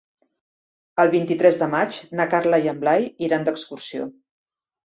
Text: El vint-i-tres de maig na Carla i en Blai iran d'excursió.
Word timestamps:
El 1.03 1.11
vint-i-tres 1.15 1.59
de 1.63 1.67
maig 1.75 1.99
na 2.21 2.27
Carla 2.33 2.61
i 2.65 2.73
en 2.75 2.81
Blai 2.87 3.07
iran 3.29 3.47
d'excursió. 3.51 4.09